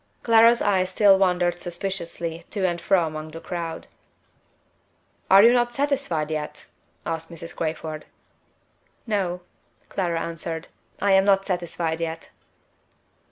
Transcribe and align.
Clara's 0.23 0.63
eyes 0.63 0.89
still 0.89 1.19
wandered 1.19 1.61
suspiciously 1.61 2.43
to 2.49 2.65
and 2.67 2.81
fro 2.81 3.05
among 3.05 3.29
the 3.29 3.39
crowd. 3.39 3.85
"Are 5.29 5.43
you 5.43 5.53
not 5.53 5.75
satisfied 5.75 6.31
yet?" 6.31 6.65
asked 7.05 7.29
Mrs. 7.29 7.55
Crayford. 7.55 8.05
"No," 9.05 9.41
Clara 9.89 10.19
answered, 10.19 10.69
"I 10.99 11.11
am 11.11 11.25
not 11.25 11.45
satisfied 11.45 12.01
yet." 12.01 12.31